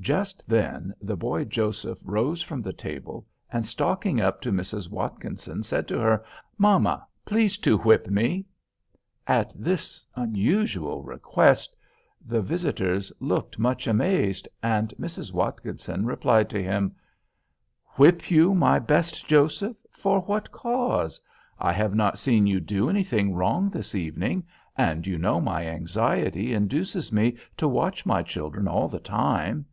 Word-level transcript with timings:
Just 0.00 0.48
then 0.48 0.92
the 1.00 1.14
boy 1.16 1.44
Joseph 1.44 2.00
rose 2.02 2.42
from 2.42 2.60
the 2.60 2.72
table, 2.72 3.24
and 3.52 3.64
stalking 3.64 4.20
up 4.20 4.40
to 4.40 4.50
Mrs. 4.50 4.90
Watkinson, 4.90 5.62
said 5.62 5.86
to 5.86 5.98
her, 6.00 6.24
"Mamma, 6.58 7.06
please 7.24 7.56
to 7.58 7.78
whip 7.78 8.08
me." 8.10 8.44
At 9.28 9.52
this 9.54 10.04
unusual 10.16 11.04
request 11.04 11.76
the 12.26 12.42
visitors 12.42 13.12
looked 13.20 13.60
much 13.60 13.86
amazed, 13.86 14.48
and 14.60 14.88
Mrs. 14.98 15.32
Watkinson 15.32 16.04
replied 16.04 16.50
to 16.50 16.60
him, 16.60 16.96
"Whip 17.94 18.28
you, 18.28 18.56
my 18.56 18.80
best 18.80 19.24
Joseph—for 19.28 20.22
what 20.22 20.50
cause? 20.50 21.20
I 21.60 21.72
have 21.74 21.94
not 21.94 22.18
seen 22.18 22.48
you 22.48 22.58
do 22.58 22.90
anything 22.90 23.36
wrong 23.36 23.70
this 23.70 23.94
evening, 23.94 24.48
and 24.76 25.06
you 25.06 25.16
know 25.16 25.40
my 25.40 25.64
anxiety 25.68 26.54
induces 26.54 27.12
me 27.12 27.38
to 27.56 27.68
watch 27.68 28.04
my 28.04 28.24
children 28.24 28.66
all 28.66 28.88
the 28.88 28.98
time." 28.98 29.64